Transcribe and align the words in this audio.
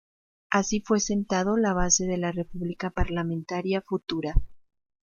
Así 0.49 0.81
fue 0.81 0.99
sentado 0.99 1.57
la 1.57 1.73
base 1.73 2.07
de 2.07 2.17
la 2.17 2.31
república 2.31 2.89
parlamentaria 2.89 3.83
futura. 3.83 4.33